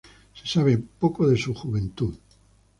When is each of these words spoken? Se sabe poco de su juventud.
Se 0.33 0.47
sabe 0.47 0.79
poco 0.79 1.27
de 1.27 1.37
su 1.37 1.53
juventud. 1.53 2.15